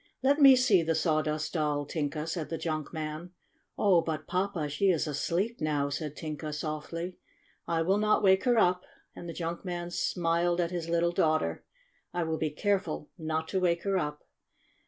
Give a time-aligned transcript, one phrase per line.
[0.23, 3.33] "Let me see the Sawdust Doll, Tinka!'' said the junk man.
[3.77, 7.17] "Oh, but, Papa, she is asleep, now," said Tinka softly.
[7.67, 8.83] "I will not wake her up,"
[9.15, 11.63] and the junk man smiled at his little daughter.
[12.15, 14.23] "I will be careful not to wake her up."